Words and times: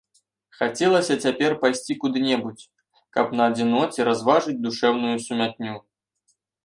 Хацелася 0.59 1.13
цяпер 1.25 1.51
пайсці 1.63 1.97
куды-небудзь, 2.05 2.67
каб 3.17 3.27
на 3.41 3.47
адзіноце 3.51 3.99
разважыць 4.09 4.59
душэўную 4.65 5.13
сумятню. 5.27 5.73